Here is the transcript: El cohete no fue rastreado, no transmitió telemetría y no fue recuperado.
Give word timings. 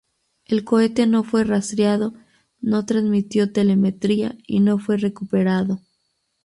El 0.45 0.63
cohete 0.63 1.05
no 1.05 1.23
fue 1.23 1.43
rastreado, 1.43 2.15
no 2.59 2.87
transmitió 2.87 3.51
telemetría 3.53 4.35
y 4.47 4.59
no 4.61 4.79
fue 4.79 4.97
recuperado. 4.97 5.79